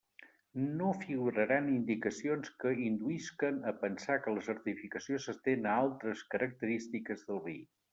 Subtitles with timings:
[0.77, 7.45] No figuraran indicacions que induïsquen a pensar que la certificació s'estén a altres característiques del
[7.51, 7.61] vi.